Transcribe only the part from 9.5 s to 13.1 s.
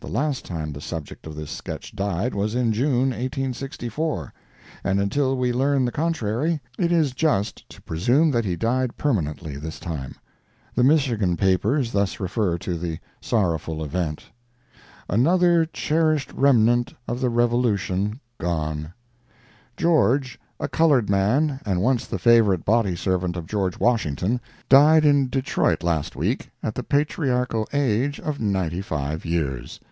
this time. The Michigan papers thus refer to the